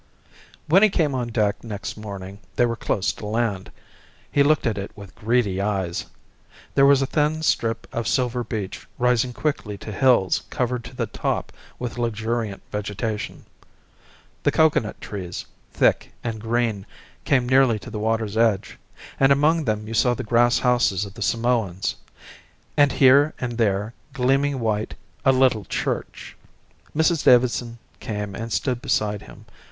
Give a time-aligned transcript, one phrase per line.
[0.65, 3.71] When he came on deck next morning they were close to land.
[4.31, 6.05] He looked at it with greedy eyes.
[6.73, 11.05] There was a thin strip of silver beach rising quickly to hills covered to the
[11.05, 13.45] top with luxuriant vegetation.
[14.41, 16.87] The coconut trees, thick and green,
[17.23, 18.79] came nearly to the water's edge,
[19.19, 21.95] and among them you saw the grass houses of the Samoans;
[22.75, 26.35] and here and there, gleaming white, a little church.
[26.97, 29.45] Mrs Davidson came and stood beside him.